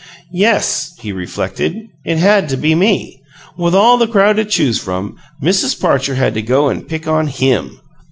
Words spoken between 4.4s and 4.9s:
choose